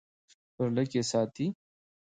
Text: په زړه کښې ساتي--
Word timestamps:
په 0.55 0.61
زړه 0.73 0.75
کښې 0.91 1.01
ساتي-- 1.11 1.47